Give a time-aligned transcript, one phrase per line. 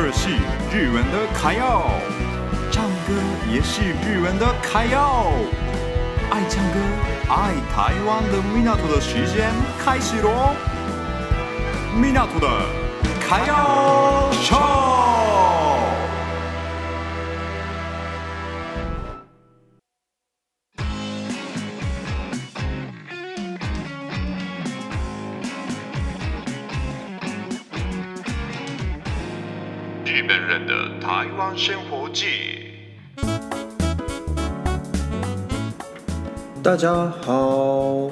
[0.00, 0.28] 这是
[0.72, 1.90] 日文的卡耀，
[2.70, 3.14] 唱歌
[3.52, 5.32] 也是日文的卡耀。
[6.30, 6.78] 爱唱歌、
[7.28, 9.50] 爱台湾的米纳图的时间
[9.84, 10.54] 开始喽！
[12.00, 12.48] 米纳图的
[13.20, 14.07] 卡耀
[30.18, 32.26] 日本人的台湾生活记。
[36.60, 38.10] 大家好，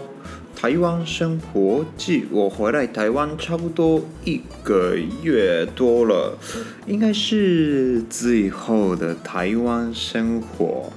[0.54, 6.38] 台湾生活记，我回来台湾差不多一个月多了，
[6.86, 10.92] 应该是最后的台湾生活。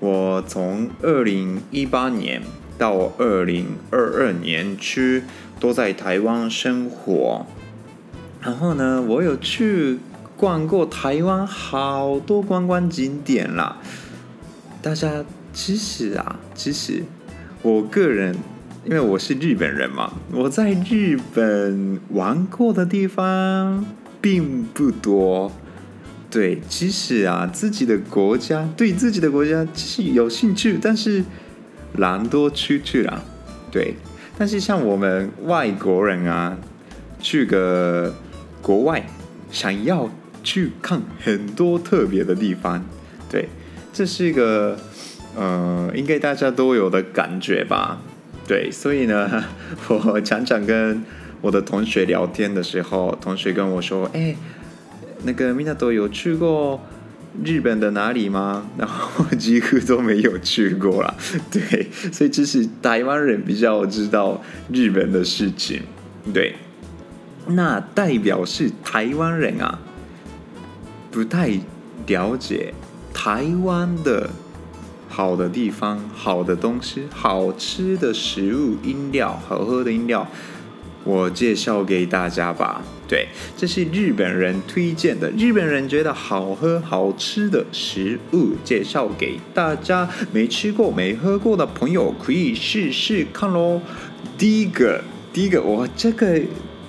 [0.00, 2.42] 我从二零一八年
[2.76, 5.22] 到二零二二年去
[5.58, 7.46] 都在台湾生活，
[8.42, 9.98] 然后呢，我有去。
[10.42, 13.76] 逛过台湾好多观光景点啦，
[14.82, 17.04] 大家其实啊，其实
[17.62, 18.34] 我个人，
[18.84, 23.86] 因为我是日本人嘛，我在日本玩过的地方
[24.20, 25.52] 并不多。
[26.28, 31.22] 对，其实啊，自己的国家，对自己的国家其实有兴趣，但是
[31.98, 33.22] 懒多出去了。
[33.70, 33.94] 对，
[34.36, 36.58] 但是像我们外国人啊，
[37.20, 38.12] 去个
[38.60, 39.06] 国外，
[39.52, 40.10] 想要。
[40.42, 42.82] 去看很多特别的地方，
[43.30, 43.48] 对，
[43.92, 44.76] 这是一个
[45.36, 48.00] 呃，应该大家都有的感觉吧？
[48.46, 49.44] 对，所以呢，
[49.88, 51.02] 我常常跟
[51.40, 54.34] 我的同学聊天的时候，同学跟我说：“哎，
[55.24, 56.80] 那个米纳多有去过
[57.44, 61.14] 日本的哪里吗？” 然后几乎都没有去过啦。
[61.50, 65.82] 对，所以这是台湾人比较知道日本的事情。
[66.34, 66.56] 对，
[67.46, 69.78] 那代表是台湾人啊。
[71.12, 71.50] 不太
[72.06, 72.72] 了解
[73.12, 74.30] 台湾的
[75.10, 80.26] 好的地方、好的东西、好吃的食物、饮料、好喝的饮料，
[81.04, 82.80] 我介绍给大家吧。
[83.06, 90.08] 对，这是日本人推荐的，日本人觉得好喝、好吃的食物，介绍给大家。
[90.32, 93.82] 没吃过、没喝过的朋友可以试试看喽。
[94.38, 96.40] 第一个，第一个，哇，这个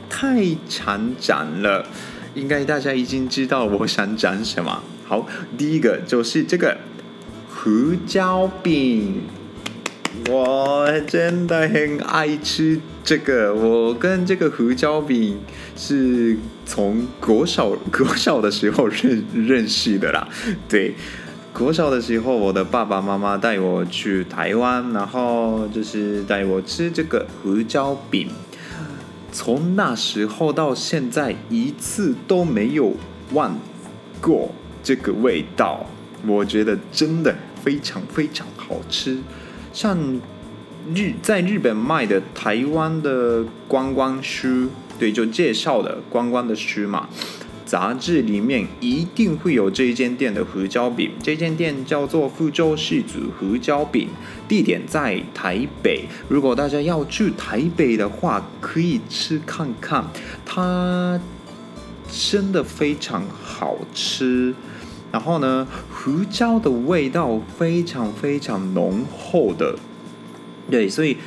[0.09, 1.85] 太长讲了。
[2.33, 4.83] 应该大家已经知道我想讲什么。
[5.05, 5.27] 好，
[5.57, 6.77] 第一个就是这个
[7.49, 9.21] 胡椒饼，
[10.29, 13.53] 我真的很爱吃这个。
[13.53, 15.39] 我跟这个胡椒饼
[15.75, 20.27] 是从国小国小的时候认 认识的啦。
[20.67, 20.95] 对，
[21.53, 28.27] 国小的时候，我的爸爸妈妈带我去台湾，然后就是带我吃这个胡椒饼。
[29.33, 32.94] 从那时候到现在，一次都没有
[33.33, 33.57] 忘
[34.21, 35.85] 过这个味道。
[36.25, 39.17] 我觉得真的非常非常好吃。
[39.73, 39.97] 像
[40.93, 47.09] 日在日本卖的台湾的观光书，对，就介绍的观光的书嘛。
[47.73, 54.07] 杂志里面一定会有这一间店的胡椒饼，这间店叫做福州世祖胡椒饼，
[54.47, 56.06] 地点在台北。
[56.29, 60.06] 如果大家要去台北的话，可以吃看看，
[60.45, 61.19] 它
[62.07, 64.53] 真的非常好吃。
[65.11, 69.75] 然后呢，胡椒的味道非常非常浓厚的，
[70.69, 71.17] 对，所以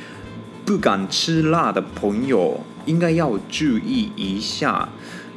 [0.63, 4.87] 不敢吃辣的朋友应该要注意一下。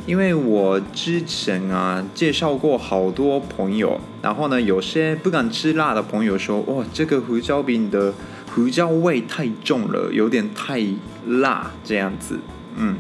[0.07, 8.13] 因为我之前啊介绍过好多朋友，然后呢，有些不敢吃辣的朋友说：“哇，这个胡椒饼的
[8.53, 10.85] 胡椒味太重了，有点太
[11.27, 12.39] 辣。”这样子，
[12.77, 12.97] 嗯，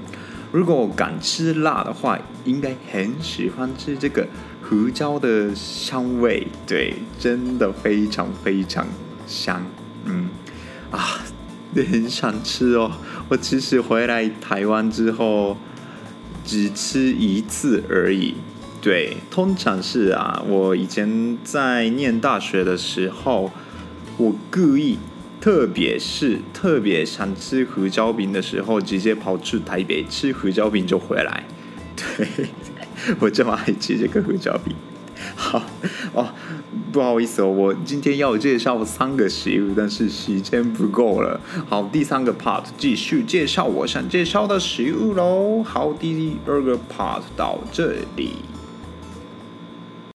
[0.53, 4.29] 如果敢吃辣的话，应该很喜欢吃这个
[4.63, 8.87] 胡椒的香味，对，真的非常非常
[9.27, 9.65] 香，
[10.05, 10.29] 嗯，
[10.93, 11.21] 啊，
[11.75, 12.93] 很想吃哦。
[13.29, 15.57] 我其实回来台湾之后。
[16.51, 18.35] 只吃一次而已，
[18.83, 23.53] 对，通常是啊，我以前在念大学的时候，
[24.17, 24.99] 我故意，
[25.41, 31.45] 特别是特别想吃胡椒饼的时候，直接跑去台北吃胡椒饼就回来，
[31.95, 32.27] 对，
[33.21, 34.75] 我这么爱吃这个胡椒饼。
[35.37, 35.63] 好
[36.13, 36.29] 哦，
[36.93, 41.41] 不好意思哦，我今天要介绍三个食物，但是时间不够了。
[41.69, 45.63] 好，第三个 part 继续介绍我想介绍的食物喽。
[45.63, 48.35] 好，第二个 part 到这里。